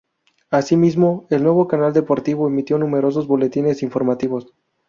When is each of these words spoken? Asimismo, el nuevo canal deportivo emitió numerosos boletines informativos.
Asimismo, 0.49 1.27
el 1.29 1.43
nuevo 1.43 1.67
canal 1.67 1.93
deportivo 1.93 2.47
emitió 2.47 2.79
numerosos 2.79 3.27
boletines 3.27 3.83
informativos. 3.83 4.47